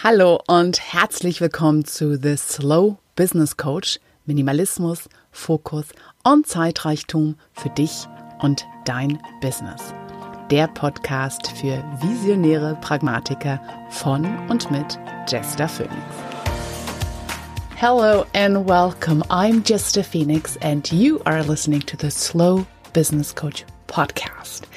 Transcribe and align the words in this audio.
Hallo 0.00 0.40
und 0.46 0.78
herzlich 0.92 1.40
willkommen 1.40 1.84
zu 1.84 2.16
The 2.16 2.36
Slow 2.36 2.98
Business 3.16 3.56
Coach. 3.56 3.98
Minimalismus, 4.26 5.08
Fokus 5.32 5.86
und 6.22 6.46
Zeitreichtum 6.46 7.34
für 7.52 7.70
dich 7.70 8.06
und 8.40 8.64
dein 8.84 9.18
Business. 9.40 9.92
Der 10.52 10.68
Podcast 10.68 11.48
für 11.48 11.82
visionäre 12.00 12.78
Pragmatiker 12.80 13.60
von 13.90 14.24
und 14.48 14.70
mit 14.70 15.00
Jester 15.26 15.68
Phoenix. 15.68 15.96
Hello 17.74 18.24
and 18.34 18.68
welcome. 18.68 19.24
I'm 19.30 19.68
Jester 19.68 20.04
Phoenix 20.04 20.56
and 20.58 20.88
you 20.92 21.18
are 21.24 21.42
listening 21.42 21.80
to 21.80 21.96
the 22.00 22.12
Slow 22.12 22.64
Business 22.92 23.34
Coach 23.34 23.64
podcast. 23.88 24.68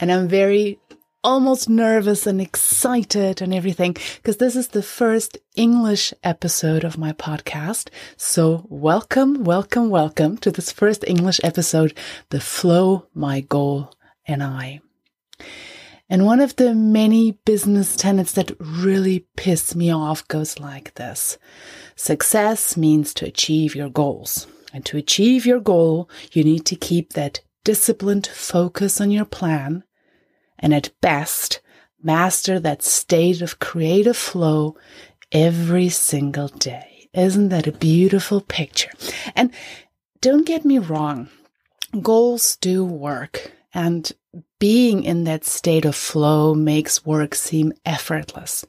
And 0.00 0.10
I'm 0.10 0.26
very 0.26 0.80
almost 1.24 1.70
nervous 1.70 2.26
and 2.26 2.38
excited 2.38 3.40
and 3.40 3.54
everything 3.54 3.96
because 4.16 4.36
this 4.36 4.54
is 4.54 4.68
the 4.68 4.82
first 4.82 5.38
English 5.56 6.12
episode 6.22 6.84
of 6.84 6.98
my 6.98 7.12
podcast. 7.14 7.88
So 8.18 8.66
welcome, 8.68 9.42
welcome, 9.42 9.88
welcome 9.88 10.36
to 10.38 10.50
this 10.50 10.70
first 10.70 11.02
English 11.06 11.40
episode, 11.42 11.96
The 12.28 12.40
Flow, 12.40 13.06
My 13.14 13.40
Goal, 13.40 13.90
and 14.28 14.42
I. 14.42 14.82
And 16.10 16.26
one 16.26 16.40
of 16.40 16.56
the 16.56 16.74
many 16.74 17.32
business 17.46 17.96
tenets 17.96 18.32
that 18.32 18.52
really 18.60 19.26
piss 19.36 19.74
me 19.74 19.90
off 19.90 20.28
goes 20.28 20.60
like 20.60 20.94
this. 20.94 21.38
Success 21.96 22.76
means 22.76 23.14
to 23.14 23.26
achieve 23.26 23.74
your 23.74 23.88
goals. 23.88 24.46
And 24.74 24.84
to 24.86 24.98
achieve 24.98 25.46
your 25.46 25.60
goal, 25.60 26.10
you 26.32 26.44
need 26.44 26.66
to 26.66 26.76
keep 26.76 27.14
that 27.14 27.40
disciplined 27.64 28.26
focus 28.26 29.00
on 29.00 29.10
your 29.10 29.24
plan 29.24 29.84
and 30.64 30.72
at 30.72 30.98
best, 31.02 31.60
master 32.02 32.58
that 32.58 32.82
state 32.82 33.42
of 33.42 33.58
creative 33.58 34.16
flow 34.16 34.74
every 35.30 35.90
single 35.90 36.48
day. 36.48 37.10
Isn't 37.12 37.50
that 37.50 37.66
a 37.66 37.72
beautiful 37.72 38.40
picture? 38.40 38.90
And 39.36 39.50
don't 40.22 40.46
get 40.46 40.64
me 40.64 40.78
wrong, 40.78 41.28
goals 42.00 42.56
do 42.56 42.82
work, 42.82 43.52
and 43.74 44.10
being 44.58 45.04
in 45.04 45.24
that 45.24 45.44
state 45.44 45.84
of 45.84 45.94
flow 45.94 46.54
makes 46.54 47.04
work 47.04 47.34
seem 47.34 47.74
effortless. 47.84 48.64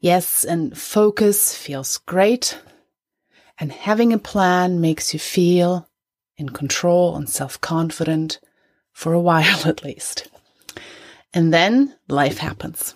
Yes, 0.00 0.42
and 0.42 0.76
focus 0.76 1.54
feels 1.54 1.98
great, 1.98 2.58
and 3.60 3.70
having 3.70 4.12
a 4.12 4.18
plan 4.18 4.80
makes 4.80 5.14
you 5.14 5.20
feel 5.20 5.88
in 6.36 6.48
control 6.48 7.14
and 7.14 7.28
self 7.28 7.60
confident 7.60 8.40
for 8.92 9.12
a 9.12 9.20
while 9.20 9.60
at 9.68 9.84
least. 9.84 10.26
And 11.36 11.52
then 11.52 11.94
life 12.08 12.38
happens. 12.38 12.94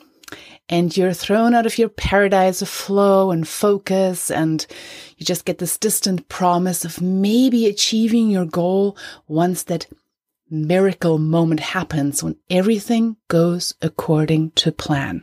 And 0.71 0.97
you're 0.97 1.13
thrown 1.13 1.55
out 1.55 1.67
of 1.67 1.77
your 1.77 1.91
paradise 1.91 2.63
of 2.63 2.71
flow 2.71 3.31
and 3.33 3.47
focus, 3.47 4.31
and 4.31 4.67
you 5.19 5.27
just 5.27 5.45
get 5.45 5.59
this 5.59 5.77
distant 5.77 6.27
promise 6.31 6.87
of 6.87 7.03
maybe 7.03 7.67
achieving 7.67 8.31
your 8.31 8.47
goal 8.47 8.97
once 9.29 9.65
that 9.65 9.87
miracle 10.49 11.19
moment 11.19 11.61
happens 11.61 12.23
when 12.23 12.37
everything 12.49 13.17
goes 13.29 13.75
according 13.83 14.53
to 14.53 14.73
plan. 14.73 15.23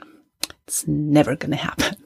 It's 0.67 0.87
never 0.87 1.35
going 1.35 1.52
to 1.52 1.57
happen. 1.57 1.95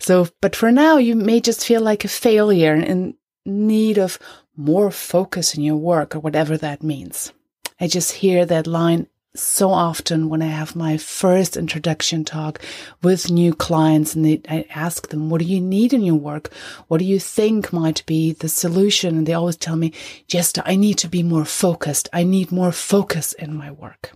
So, 0.00 0.28
but 0.40 0.54
for 0.54 0.70
now, 0.70 0.96
you 0.96 1.16
may 1.16 1.40
just 1.40 1.66
feel 1.66 1.82
like 1.82 2.04
a 2.04 2.08
failure 2.08 2.72
and 2.72 2.84
in 2.84 3.14
need 3.44 3.98
of 3.98 4.18
more 4.56 4.90
focus 4.90 5.54
in 5.54 5.62
your 5.62 5.76
work 5.76 6.14
or 6.14 6.20
whatever 6.20 6.56
that 6.56 6.82
means. 6.82 7.32
I 7.80 7.88
just 7.88 8.12
hear 8.12 8.46
that 8.46 8.66
line 8.66 9.08
so 9.38 9.70
often 9.70 10.28
when 10.28 10.42
I 10.42 10.46
have 10.46 10.76
my 10.76 10.96
first 10.96 11.56
introduction 11.56 12.24
talk 12.24 12.60
with 13.02 13.30
new 13.30 13.54
clients 13.54 14.14
and 14.14 14.24
they, 14.24 14.40
I 14.48 14.66
ask 14.74 15.08
them, 15.08 15.30
what 15.30 15.40
do 15.40 15.46
you 15.46 15.60
need 15.60 15.92
in 15.92 16.02
your 16.02 16.16
work? 16.16 16.52
What 16.88 16.98
do 16.98 17.04
you 17.04 17.18
think 17.18 17.72
might 17.72 18.04
be 18.06 18.32
the 18.32 18.48
solution? 18.48 19.16
And 19.16 19.26
they 19.26 19.34
always 19.34 19.56
tell 19.56 19.76
me, 19.76 19.92
Jester, 20.26 20.62
I 20.66 20.76
need 20.76 20.98
to 20.98 21.08
be 21.08 21.22
more 21.22 21.44
focused. 21.44 22.08
I 22.12 22.24
need 22.24 22.52
more 22.52 22.72
focus 22.72 23.32
in 23.32 23.54
my 23.54 23.70
work. 23.70 24.12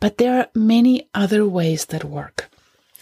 But 0.00 0.18
there 0.18 0.38
are 0.38 0.48
many 0.54 1.08
other 1.14 1.46
ways 1.46 1.86
that 1.86 2.04
work. 2.04 2.50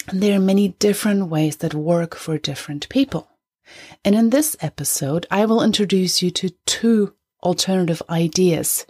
And 0.08 0.22
there 0.22 0.36
are 0.36 0.42
many 0.42 0.68
different 0.68 1.28
ways 1.28 1.58
that 1.58 1.74
work 1.74 2.14
for 2.14 2.38
different 2.38 2.88
people. 2.88 3.28
And 4.04 4.14
in 4.14 4.30
this 4.30 4.56
episode, 4.60 5.26
I 5.30 5.44
will 5.46 5.62
introduce 5.62 6.22
you 6.22 6.30
to 6.32 6.50
two 6.66 7.14
alternative 7.42 8.02
ideas 8.10 8.86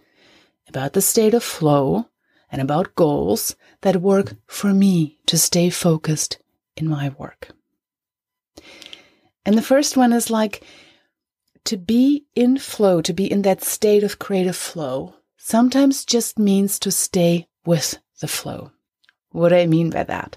about 0.70 0.92
the 0.92 1.02
state 1.02 1.34
of 1.34 1.42
flow 1.42 2.06
and 2.50 2.62
about 2.62 2.94
goals 2.94 3.56
that 3.80 4.00
work 4.00 4.34
for 4.46 4.72
me 4.72 5.18
to 5.26 5.36
stay 5.36 5.68
focused 5.68 6.38
in 6.76 6.88
my 6.88 7.08
work. 7.18 7.48
And 9.44 9.58
the 9.58 9.62
first 9.62 9.96
one 9.96 10.12
is 10.12 10.30
like 10.30 10.62
to 11.64 11.76
be 11.76 12.24
in 12.36 12.56
flow, 12.56 13.02
to 13.02 13.12
be 13.12 13.30
in 13.30 13.42
that 13.42 13.64
state 13.64 14.04
of 14.04 14.20
creative 14.20 14.56
flow, 14.56 15.14
sometimes 15.36 16.04
just 16.04 16.38
means 16.38 16.78
to 16.78 16.92
stay 16.92 17.48
with 17.66 17.98
the 18.20 18.28
flow. 18.28 18.70
What 19.30 19.48
do 19.48 19.56
I 19.56 19.66
mean 19.66 19.90
by 19.90 20.04
that? 20.04 20.36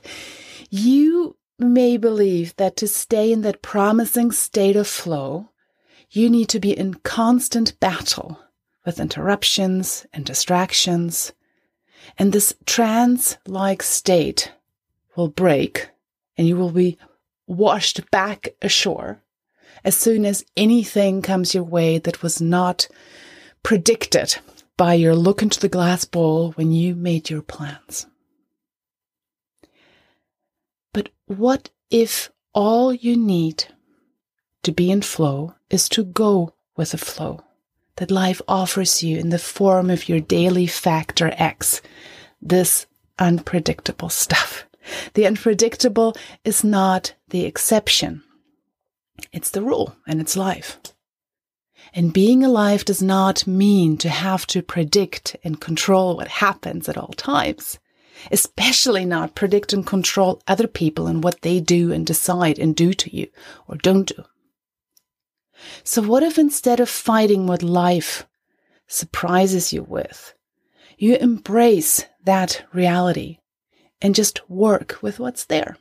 You 0.71 1.37
may 1.59 1.97
believe 1.97 2.55
that 2.55 2.75
to 2.77 2.87
stay 2.87 3.31
in 3.31 3.41
that 3.41 3.61
promising 3.61 4.31
state 4.31 4.75
of 4.75 4.87
flow, 4.87 5.49
you 6.09 6.27
need 6.27 6.49
to 6.49 6.59
be 6.59 6.75
in 6.75 6.95
constant 6.95 7.79
battle 7.79 8.39
with 8.85 8.99
interruptions 8.99 10.05
and 10.13 10.25
distractions. 10.25 11.33
And 12.17 12.31
this 12.31 12.53
trance 12.65 13.37
like 13.47 13.81
state 13.81 14.51
will 15.15 15.29
break 15.29 15.89
and 16.37 16.47
you 16.47 16.57
will 16.57 16.71
be 16.71 16.97
washed 17.47 18.09
back 18.11 18.49
ashore 18.61 19.21
as 19.83 19.95
soon 19.95 20.25
as 20.25 20.45
anything 20.55 21.21
comes 21.21 21.53
your 21.53 21.63
way 21.63 21.97
that 21.97 22.23
was 22.23 22.41
not 22.41 22.87
predicted 23.63 24.37
by 24.77 24.93
your 24.93 25.15
look 25.15 25.41
into 25.41 25.59
the 25.59 25.69
glass 25.69 26.05
bowl 26.05 26.51
when 26.53 26.71
you 26.71 26.95
made 26.95 27.29
your 27.29 27.41
plans. 27.41 28.07
But 30.93 31.09
what 31.25 31.69
if 31.89 32.31
all 32.53 32.93
you 32.93 33.15
need 33.17 33.65
to 34.63 34.71
be 34.71 34.91
in 34.91 35.01
flow 35.01 35.55
is 35.69 35.89
to 35.89 36.03
go 36.03 36.53
with 36.75 36.91
the 36.91 36.97
flow? 36.97 37.43
That 37.97 38.11
life 38.11 38.41
offers 38.47 39.03
you 39.03 39.17
in 39.19 39.29
the 39.29 39.39
form 39.39 39.89
of 39.89 40.09
your 40.09 40.19
daily 40.19 40.67
factor 40.67 41.33
X, 41.37 41.81
this 42.41 42.85
unpredictable 43.19 44.09
stuff. 44.09 44.65
The 45.13 45.25
unpredictable 45.25 46.15
is 46.43 46.63
not 46.63 47.13
the 47.29 47.45
exception. 47.45 48.23
It's 49.31 49.51
the 49.51 49.61
rule 49.61 49.95
and 50.07 50.19
it's 50.19 50.35
life. 50.35 50.77
And 51.93 52.13
being 52.13 52.43
alive 52.43 52.85
does 52.85 53.01
not 53.01 53.45
mean 53.45 53.97
to 53.97 54.09
have 54.09 54.47
to 54.47 54.61
predict 54.61 55.35
and 55.43 55.61
control 55.61 56.17
what 56.17 56.27
happens 56.27 56.89
at 56.89 56.97
all 56.97 57.13
times, 57.13 57.79
especially 58.31 59.05
not 59.05 59.35
predict 59.35 59.73
and 59.73 59.85
control 59.85 60.41
other 60.47 60.67
people 60.67 61.07
and 61.07 61.23
what 61.23 61.41
they 61.41 61.59
do 61.59 61.91
and 61.91 62.05
decide 62.05 62.57
and 62.57 62.75
do 62.75 62.93
to 62.93 63.15
you 63.15 63.27
or 63.67 63.75
don't 63.75 64.07
do. 64.07 64.23
So, 65.83 66.01
what 66.01 66.23
if 66.23 66.37
instead 66.37 66.79
of 66.79 66.89
fighting 66.89 67.47
what 67.47 67.63
life 67.63 68.27
surprises 68.87 69.73
you 69.73 69.83
with, 69.83 70.33
you 70.97 71.15
embrace 71.15 72.05
that 72.23 72.63
reality 72.73 73.39
and 74.01 74.15
just 74.15 74.49
work 74.49 74.97
with 75.01 75.19
what's 75.19 75.45
there? 75.45 75.77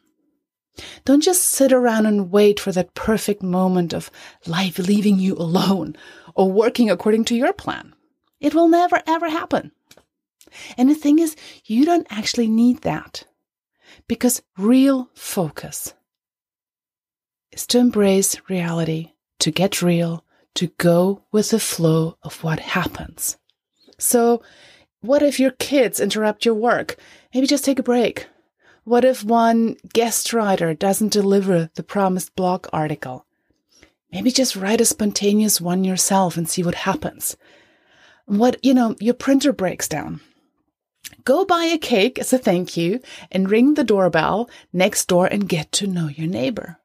Don't 1.05 1.23
just 1.23 1.43
sit 1.43 1.73
around 1.73 2.07
and 2.07 2.31
wait 2.31 2.59
for 2.59 2.73
that 2.73 2.95
perfect 2.95 3.43
moment 3.43 3.93
of 3.93 4.11
life 4.47 4.79
leaving 4.79 5.19
you 5.19 5.37
alone 5.37 5.97
or 6.35 6.51
working 6.51 6.91
according 6.91 7.25
to 7.27 7.37
your 7.37 7.53
plan. 7.53 7.95
It 8.41 8.55
will 8.55 8.69
never 8.69 9.03
ever 9.07 9.29
happen. 9.29 9.73
And 10.77 10.89
the 10.89 10.95
thing 10.95 11.19
is, 11.19 11.37
you 11.65 11.85
don't 11.85 12.07
actually 12.11 12.49
need 12.49 12.83
that 12.83 13.25
because 14.09 14.43
real 14.57 15.11
focus 15.15 15.95
is 17.53 17.67
to 17.69 17.79
embrace 17.79 18.37
reality 18.49 19.13
to 19.43 19.51
get 19.51 19.83
real, 19.83 20.25
to 20.55 20.69
go 20.79 21.25
with 21.33 21.51
the 21.51 21.59
flow 21.59 22.17
of 22.23 22.45
what 22.45 22.61
happens. 22.61 23.37
So, 23.99 24.41
what 25.01 25.21
if 25.21 25.41
your 25.41 25.51
kids 25.51 25.99
interrupt 25.99 26.45
your 26.45 26.55
work? 26.55 26.97
Maybe 27.35 27.49
just 27.49 27.65
take 27.65 27.81
a 27.81 27.83
break. 27.83 28.29
What 28.85 29.05
if 29.05 29.25
one 29.25 29.77
guest 29.93 30.33
writer 30.33 30.75
doesn't 30.75 31.13
deliver 31.13 31.71
the 31.75 31.83
promised 31.83 32.37
blog 32.37 32.69
article? 32.73 33.27
Maybe 34.13 34.31
just 34.31 34.55
write 34.55 34.81
a 34.81 34.85
spontaneous 34.85 35.61
one 35.61 35.83
yourself 35.83 36.37
and 36.37 36.49
see 36.49 36.63
what 36.63 36.77
happens. 36.77 37.37
What, 38.27 38.65
you 38.65 38.75
know, 38.75 38.95
your 39.01 39.15
printer 39.15 39.53
breaks 39.53 39.89
down. 39.89 40.21
Go 41.25 41.45
buy 41.45 41.65
a 41.65 41.79
cake 41.79 42.21
as 42.21 42.33
a 42.33 42.39
thank 42.39 42.77
you 42.77 43.01
and 43.33 43.51
ring 43.51 43.75
the 43.75 43.83
doorbell 43.83 44.49
next 44.73 45.07
door 45.07 45.27
and 45.27 45.49
get 45.49 45.73
to 45.73 45.89
know 45.89 46.07
your 46.07 46.29
neighbor. 46.29 46.79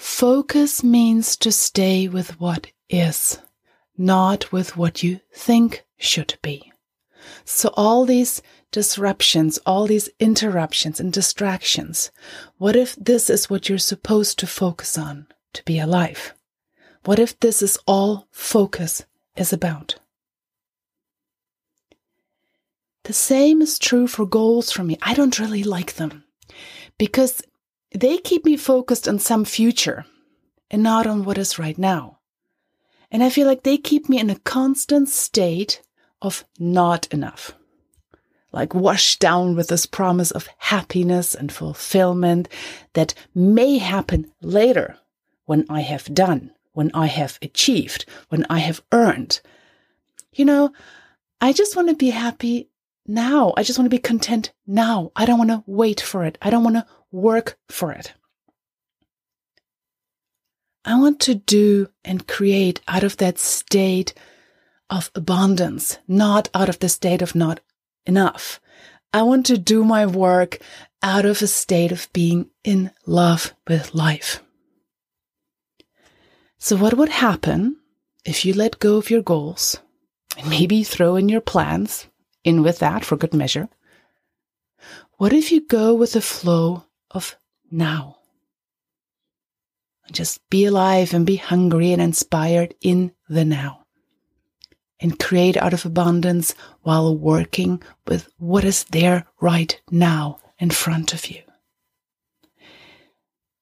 Focus 0.00 0.82
means 0.82 1.36
to 1.36 1.52
stay 1.52 2.08
with 2.08 2.40
what 2.40 2.68
is, 2.88 3.38
not 3.98 4.50
with 4.50 4.74
what 4.74 5.02
you 5.02 5.20
think 5.30 5.84
should 5.98 6.38
be. 6.40 6.72
So 7.44 7.68
all 7.76 8.06
these 8.06 8.40
disruptions, 8.72 9.58
all 9.66 9.86
these 9.86 10.08
interruptions 10.18 11.00
and 11.00 11.12
distractions? 11.12 12.10
What 12.56 12.76
if 12.76 12.96
this 12.96 13.28
is 13.28 13.50
what 13.50 13.68
you're 13.68 13.76
supposed 13.76 14.38
to 14.38 14.46
focus 14.46 14.96
on 14.96 15.26
to 15.52 15.62
be 15.64 15.78
alive? 15.78 16.32
What 17.04 17.18
if 17.18 17.38
this 17.38 17.60
is 17.60 17.78
all 17.86 18.26
focus 18.30 19.04
is 19.36 19.52
about? 19.52 19.96
The 23.04 23.12
same 23.12 23.60
is 23.60 23.78
true 23.78 24.06
for 24.06 24.24
goals 24.24 24.72
for 24.72 24.82
me. 24.82 24.96
I 25.02 25.12
don't 25.12 25.38
really 25.38 25.62
like 25.62 25.96
them 25.96 26.24
because 26.96 27.42
they 27.92 28.18
keep 28.18 28.44
me 28.44 28.56
focused 28.56 29.08
on 29.08 29.18
some 29.18 29.44
future 29.44 30.04
and 30.70 30.82
not 30.82 31.06
on 31.06 31.24
what 31.24 31.38
is 31.38 31.58
right 31.58 31.78
now. 31.78 32.18
And 33.10 33.22
I 33.22 33.30
feel 33.30 33.46
like 33.46 33.64
they 33.64 33.76
keep 33.76 34.08
me 34.08 34.20
in 34.20 34.30
a 34.30 34.38
constant 34.38 35.08
state 35.08 35.82
of 36.22 36.44
not 36.58 37.06
enough. 37.12 37.52
Like 38.52 38.74
washed 38.74 39.20
down 39.20 39.56
with 39.56 39.68
this 39.68 39.86
promise 39.86 40.30
of 40.30 40.48
happiness 40.58 41.34
and 41.34 41.52
fulfillment 41.52 42.48
that 42.94 43.14
may 43.34 43.78
happen 43.78 44.30
later 44.40 44.96
when 45.46 45.66
I 45.68 45.80
have 45.80 46.12
done, 46.14 46.52
when 46.72 46.90
I 46.94 47.06
have 47.06 47.38
achieved, 47.42 48.06
when 48.28 48.44
I 48.50 48.58
have 48.58 48.82
earned. 48.92 49.40
You 50.32 50.44
know, 50.44 50.72
I 51.40 51.52
just 51.52 51.74
want 51.74 51.88
to 51.88 51.96
be 51.96 52.10
happy 52.10 52.68
now. 53.06 53.52
I 53.56 53.62
just 53.62 53.78
want 53.78 53.86
to 53.86 53.96
be 53.96 54.00
content 54.00 54.52
now. 54.66 55.10
I 55.16 55.26
don't 55.26 55.38
want 55.38 55.50
to 55.50 55.64
wait 55.66 56.00
for 56.00 56.24
it. 56.24 56.38
I 56.42 56.50
don't 56.50 56.64
want 56.64 56.76
to 56.76 56.86
work 57.12 57.58
for 57.68 57.92
it. 57.92 58.14
I 60.84 60.98
want 60.98 61.20
to 61.20 61.34
do 61.34 61.88
and 62.04 62.26
create 62.26 62.80
out 62.88 63.04
of 63.04 63.18
that 63.18 63.38
state 63.38 64.14
of 64.88 65.10
abundance, 65.14 65.98
not 66.08 66.48
out 66.54 66.68
of 66.68 66.78
the 66.78 66.88
state 66.88 67.22
of 67.22 67.34
not 67.34 67.60
enough. 68.06 68.60
I 69.12 69.22
want 69.22 69.46
to 69.46 69.58
do 69.58 69.84
my 69.84 70.06
work 70.06 70.58
out 71.02 71.24
of 71.24 71.42
a 71.42 71.46
state 71.46 71.92
of 71.92 72.08
being 72.12 72.48
in 72.64 72.90
love 73.06 73.54
with 73.68 73.94
life. 73.94 74.42
So, 76.58 76.76
what 76.76 76.94
would 76.94 77.08
happen 77.08 77.76
if 78.24 78.44
you 78.44 78.52
let 78.52 78.78
go 78.78 78.96
of 78.96 79.10
your 79.10 79.22
goals 79.22 79.80
and 80.36 80.48
maybe 80.48 80.82
throw 80.82 81.16
in 81.16 81.28
your 81.28 81.40
plans 81.40 82.06
in 82.44 82.62
with 82.62 82.78
that 82.78 83.04
for 83.04 83.16
good 83.16 83.34
measure? 83.34 83.68
What 85.16 85.32
if 85.32 85.52
you 85.52 85.66
go 85.66 85.94
with 85.94 86.12
the 86.12 86.22
flow 86.22 86.84
of 87.10 87.36
now? 87.70 88.16
Just 90.12 90.40
be 90.50 90.64
alive 90.64 91.14
and 91.14 91.24
be 91.24 91.36
hungry 91.36 91.92
and 91.92 92.02
inspired 92.02 92.74
in 92.80 93.12
the 93.28 93.44
now. 93.44 93.84
And 94.98 95.18
create 95.18 95.56
out 95.56 95.72
of 95.72 95.86
abundance 95.86 96.54
while 96.82 97.16
working 97.16 97.82
with 98.06 98.28
what 98.36 98.64
is 98.64 98.84
there 98.84 99.26
right 99.40 99.80
now 99.90 100.40
in 100.58 100.70
front 100.70 101.14
of 101.14 101.30
you. 101.30 101.42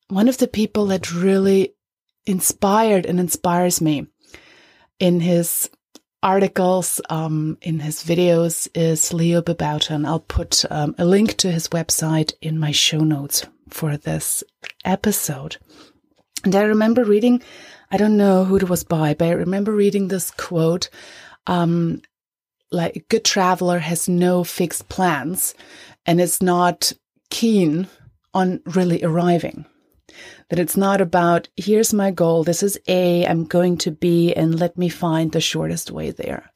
One 0.08 0.26
of 0.26 0.38
the 0.38 0.48
people 0.48 0.86
that 0.86 1.12
really 1.12 1.74
inspired 2.26 3.06
and 3.06 3.20
inspires 3.20 3.80
me 3.80 4.06
in 4.98 5.20
his 5.20 5.70
articles, 6.23 7.00
um, 7.11 7.59
in 7.62 7.81
his 7.81 8.03
videos 8.03 8.69
is 8.75 9.12
Leo 9.12 9.43
Babauta. 9.43 10.05
I'll 10.06 10.20
put 10.20 10.65
um, 10.70 10.94
a 10.99 11.05
link 11.05 11.37
to 11.38 11.50
his 11.50 11.69
website 11.69 12.32
in 12.41 12.59
my 12.59 12.73
show 12.73 13.00
notes 13.00 13.47
for 13.69 13.97
this 13.97 14.43
episode. 14.85 15.56
And 16.44 16.55
I 16.55 16.62
remember 16.62 17.05
reading, 17.05 17.43
I 17.91 17.97
don't 17.97 18.17
know 18.17 18.44
who 18.44 18.56
it 18.56 18.69
was 18.69 18.85
by, 18.85 19.15
but 19.15 19.29
I 19.29 19.32
remember 19.32 19.73
reading 19.73 20.09
this 20.09 20.31
quote, 20.31 20.91
um, 21.47 22.03
like 22.70 22.97
a 22.97 23.00
good 23.00 23.25
traveler 23.25 23.79
has 23.79 24.09
no 24.09 24.44
fixed 24.44 24.88
plans 24.88 25.55
and 26.05 26.20
is 26.20 26.43
not 26.43 26.93
keen 27.31 27.88
on 28.35 28.61
really 28.67 29.03
arriving. 29.03 29.65
That 30.49 30.59
it's 30.59 30.76
not 30.76 31.00
about, 31.00 31.49
here's 31.56 31.93
my 31.93 32.11
goal, 32.11 32.44
this 32.44 32.62
is 32.62 32.79
A, 32.88 33.26
I'm 33.26 33.44
going 33.44 33.79
to 33.79 33.91
B, 33.91 34.35
and 34.35 34.59
let 34.59 34.79
me 34.79 34.88
find 34.88 35.32
the 35.32 35.41
shortest 35.41 35.91
way 35.91 36.11
there. 36.11 36.50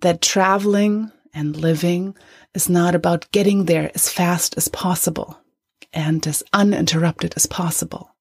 That 0.00 0.22
traveling 0.22 1.12
and 1.34 1.56
living 1.56 2.16
is 2.54 2.68
not 2.68 2.94
about 2.94 3.30
getting 3.32 3.64
there 3.64 3.90
as 3.94 4.10
fast 4.10 4.56
as 4.56 4.68
possible 4.68 5.40
and 5.92 6.26
as 6.26 6.42
uninterrupted 6.52 7.34
as 7.36 7.46
possible 7.46 8.14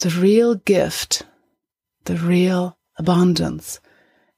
the 0.00 0.10
real 0.10 0.56
gift, 0.56 1.22
the 2.04 2.16
real 2.16 2.76
abundance 2.98 3.80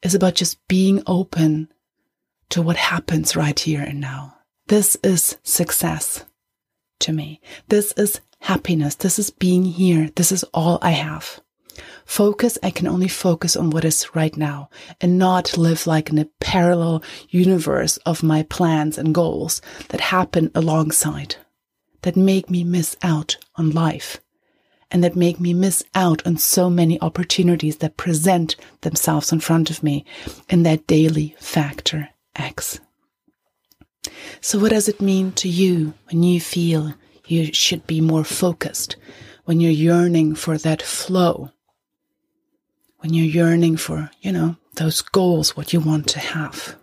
is 0.02 0.14
about 0.14 0.34
just 0.34 0.56
being 0.68 1.02
open 1.06 1.68
to 2.50 2.62
what 2.62 2.76
happens 2.76 3.34
right 3.34 3.58
here 3.58 3.82
and 3.82 4.00
now. 4.00 4.36
This 4.68 4.96
is 5.02 5.36
success 5.42 6.24
to 7.00 7.12
me. 7.12 7.40
This 7.68 7.92
is 7.92 8.20
happiness. 8.40 8.94
This 8.94 9.18
is 9.18 9.30
being 9.30 9.64
here. 9.64 10.10
This 10.16 10.32
is 10.32 10.44
all 10.54 10.78
I 10.82 10.92
have. 10.92 11.40
Focus, 12.04 12.58
I 12.62 12.70
can 12.70 12.86
only 12.86 13.08
focus 13.08 13.54
on 13.54 13.70
what 13.70 13.84
is 13.84 14.14
right 14.14 14.36
now 14.36 14.70
and 15.00 15.18
not 15.18 15.58
live 15.58 15.86
like 15.86 16.10
in 16.10 16.18
a 16.18 16.24
parallel 16.40 17.02
universe 17.28 17.98
of 17.98 18.22
my 18.22 18.42
plans 18.44 18.98
and 18.98 19.14
goals 19.14 19.60
that 19.90 20.00
happen 20.00 20.50
alongside, 20.54 21.36
that 22.02 22.16
make 22.16 22.50
me 22.50 22.64
miss 22.64 22.96
out 23.02 23.36
on 23.56 23.70
life 23.70 24.20
and 24.90 25.04
that 25.04 25.16
make 25.16 25.38
me 25.38 25.52
miss 25.52 25.84
out 25.94 26.26
on 26.26 26.36
so 26.36 26.70
many 26.70 27.00
opportunities 27.00 27.78
that 27.78 27.96
present 27.96 28.56
themselves 28.80 29.32
in 29.32 29.40
front 29.40 29.70
of 29.70 29.82
me 29.82 30.04
in 30.48 30.62
that 30.62 30.86
daily 30.86 31.36
factor 31.38 32.08
X. 32.34 32.80
So, 34.40 34.58
what 34.58 34.70
does 34.70 34.88
it 34.88 35.00
mean 35.00 35.32
to 35.32 35.48
you 35.48 35.94
when 36.10 36.22
you 36.22 36.40
feel 36.40 36.94
you 37.26 37.52
should 37.52 37.86
be 37.86 38.00
more 38.00 38.24
focused, 38.24 38.96
when 39.44 39.60
you're 39.60 39.70
yearning 39.70 40.34
for 40.34 40.58
that 40.58 40.82
flow, 40.82 41.50
when 42.98 43.14
you're 43.14 43.26
yearning 43.26 43.76
for, 43.76 44.10
you 44.20 44.32
know, 44.32 44.56
those 44.74 45.00
goals, 45.00 45.56
what 45.56 45.72
you 45.72 45.80
want 45.80 46.08
to 46.08 46.18
have? 46.18 46.76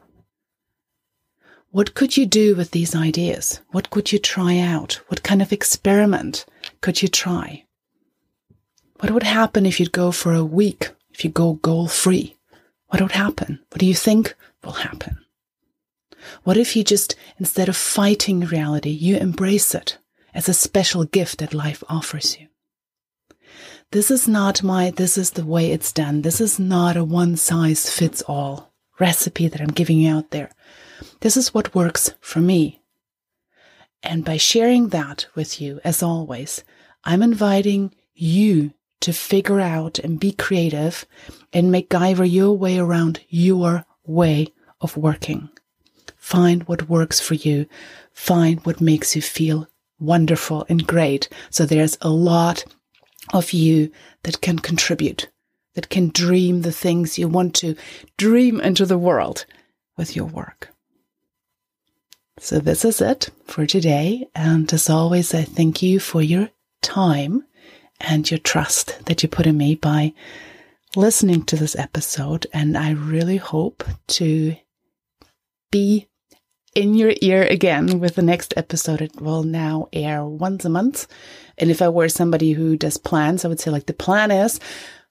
What 1.72 1.94
could 1.94 2.16
you 2.16 2.26
do 2.26 2.56
with 2.56 2.72
these 2.72 2.96
ideas? 2.96 3.60
What 3.72 3.90
could 3.90 4.12
you 4.14 4.20
try 4.20 4.58
out? 4.58 5.02
What 5.10 5.24
kind 5.24 5.42
of 5.42 5.52
experiment 5.52 6.46
could 6.80 7.02
you 7.02 7.10
try? 7.10 7.66
What 9.00 9.12
would 9.12 9.24
happen 9.24 9.66
if 9.66 9.80
you'd 9.80 9.92
go 9.92 10.12
for 10.12 10.34
a 10.34 10.46
week, 10.46 10.92
if 11.12 11.26
you 11.26 11.30
go 11.30 11.56
goal 11.56 11.88
free? 11.88 12.38
What 12.88 13.02
would 13.02 13.12
happen? 13.12 13.60
What 13.70 13.80
do 13.80 13.86
you 13.86 13.94
think 13.94 14.36
will 14.64 14.72
happen? 14.72 15.18
What 16.44 16.58
if 16.58 16.76
you 16.76 16.84
just, 16.84 17.16
instead 17.38 17.70
of 17.70 17.78
fighting 17.78 18.42
reality, 18.42 18.90
you 18.90 19.18
embrace 19.18 19.76
it 19.76 19.98
as 20.34 20.50
a 20.50 20.54
special 20.54 21.06
gift 21.06 21.40
that 21.40 21.54
life 21.54 21.84
offers 21.90 22.40
you? 22.40 22.48
This 23.92 24.12
is 24.12 24.28
not 24.28 24.64
my, 24.64 24.92
this 24.92 25.18
is 25.18 25.32
the 25.32 25.46
way 25.46 25.72
it's 25.72 25.92
done. 25.92 26.22
This 26.22 26.42
is 26.42 26.60
not 26.60 26.98
a 26.98 27.04
one 27.04 27.38
size 27.38 27.90
fits 27.90 28.22
all 28.24 28.74
recipe 29.00 29.48
that 29.48 29.62
I'm 29.62 29.68
giving 29.68 30.00
you 30.00 30.12
out 30.12 30.32
there. 30.32 30.52
This 31.22 31.38
is 31.38 31.54
what 31.54 31.76
works 31.76 32.14
for 32.20 32.40
me. 32.40 32.82
And 34.04 34.24
by 34.24 34.38
sharing 34.38 34.90
that 34.90 35.26
with 35.36 35.60
you, 35.60 35.80
as 35.84 36.04
always, 36.04 36.64
I'm 37.04 37.24
inviting 37.24 37.94
you 38.14 38.74
to 39.02 39.14
figure 39.14 39.60
out 39.60 40.00
and 40.00 40.20
be 40.20 40.32
creative 40.32 41.06
and 41.54 41.72
make 41.72 41.90
MacGyver 41.90 42.30
your 42.30 42.54
way 42.54 42.78
around 42.78 43.22
your 43.30 43.86
way 44.06 44.48
of 44.82 44.98
working. 44.98 45.50
Find 46.26 46.68
what 46.68 46.90
works 46.90 47.20
for 47.20 47.36
you. 47.36 47.68
Find 48.12 48.60
what 48.66 48.82
makes 48.82 49.16
you 49.16 49.22
feel 49.22 49.68
wonderful 50.00 50.66
and 50.68 50.88
great. 50.88 51.30
So 51.52 51.68
there's 51.68 52.00
a 52.02 52.10
lot 52.10 52.66
of 53.32 53.54
you 53.54 53.92
that 54.24 54.42
can 54.42 54.58
contribute, 54.58 55.30
that 55.76 55.90
can 55.90 56.10
dream 56.10 56.64
the 56.64 56.72
things 56.72 57.20
you 57.20 57.28
want 57.28 57.54
to 57.58 57.76
dream 58.18 58.60
into 58.60 58.88
the 58.88 58.98
world 58.98 59.46
with 59.98 60.16
your 60.16 60.26
work. 60.26 60.74
So 62.40 62.58
this 62.58 62.84
is 62.84 63.02
it 63.02 63.30
for 63.46 63.68
today. 63.68 64.28
And 64.34 64.74
as 64.74 64.90
always, 64.90 65.32
I 65.32 65.44
thank 65.44 65.84
you 65.84 66.00
for 66.00 66.24
your 66.24 66.50
time 66.82 67.46
and 68.00 68.32
your 68.32 68.40
trust 68.40 69.06
that 69.06 69.22
you 69.22 69.30
put 69.30 69.46
in 69.46 69.58
me 69.58 69.76
by 69.76 70.16
listening 70.96 71.44
to 71.44 71.56
this 71.56 71.76
episode. 71.76 72.48
And 72.52 72.76
I 72.76 72.94
really 72.94 73.38
hope 73.38 73.84
to 74.08 74.56
be 75.70 76.08
in 76.76 76.94
your 76.94 77.14
ear 77.22 77.44
again 77.44 78.00
with 78.00 78.16
the 78.16 78.22
next 78.22 78.54
episode. 78.56 79.02
It 79.02 79.20
will 79.20 79.44
now 79.44 79.88
air 79.92 80.24
once 80.24 80.66
a 80.66 80.70
month. 80.70 81.08
And 81.58 81.72
if 81.72 81.82
I 81.82 81.90
were 81.90 82.10
somebody 82.10 82.52
who 82.52 82.78
does 82.78 82.98
plans, 82.98 83.44
I 83.44 83.48
would 83.48 83.60
say, 83.60 83.72
like, 83.72 83.86
the 83.88 83.94
plan 83.94 84.30
is 84.30 84.60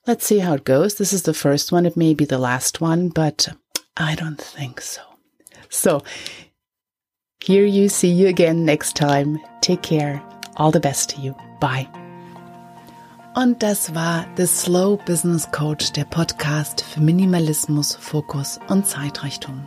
let's 0.06 0.26
see 0.26 0.38
how 0.38 0.54
it 0.54 0.64
goes. 0.64 0.97
This 0.97 1.12
is 1.12 1.23
the 1.23 1.35
first 1.35 1.73
one. 1.73 1.87
It 1.87 1.97
may 1.97 2.14
be 2.14 2.25
the 2.25 2.38
last 2.38 2.80
one, 2.80 3.09
but 3.09 3.49
I 3.97 4.14
don't 4.14 4.40
think 4.40 4.80
so. 4.80 5.02
So, 5.68 6.02
here 7.42 7.64
you 7.64 7.88
see 7.88 8.11
you 8.11 8.28
again 8.28 8.64
next 8.64 8.97
time. 8.97 9.38
Take 9.61 9.83
care. 9.83 10.23
All 10.56 10.71
the 10.71 10.80
best 10.80 11.11
to 11.11 11.21
you. 11.21 11.35
Bye. 11.61 11.88
Und 13.35 13.61
das 13.62 13.92
war 13.94 14.26
The 14.37 14.47
Slow 14.47 14.97
Business 15.04 15.50
Coach, 15.50 15.90
der 15.92 16.04
Podcast 16.04 16.83
für 16.83 17.00
Minimalismus, 17.00 17.97
Fokus 17.97 18.61
und 18.68 18.87
Zeitreichtum. 18.87 19.66